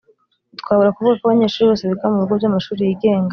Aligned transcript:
Ntitwabura 0.49 0.93
kuvuga 0.95 1.17
ko 1.19 1.23
abanyeshuri 1.25 1.67
bose 1.71 1.83
biga 1.89 2.05
mu 2.11 2.17
bigo 2.21 2.33
by 2.39 2.47
amashuri 2.49 2.81
yigenga 2.87 3.29